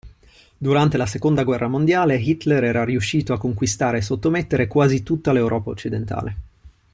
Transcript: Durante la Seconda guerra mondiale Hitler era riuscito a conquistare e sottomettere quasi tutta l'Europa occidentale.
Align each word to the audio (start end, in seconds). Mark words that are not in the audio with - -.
Durante 0.57 0.97
la 0.97 1.05
Seconda 1.05 1.43
guerra 1.43 1.67
mondiale 1.67 2.17
Hitler 2.17 2.63
era 2.63 2.83
riuscito 2.83 3.33
a 3.33 3.37
conquistare 3.37 3.99
e 3.99 4.01
sottomettere 4.01 4.65
quasi 4.65 5.03
tutta 5.03 5.31
l'Europa 5.31 5.69
occidentale. 5.69 6.37